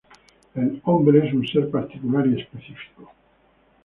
[0.55, 3.13] El hombre es un ser particular y específico.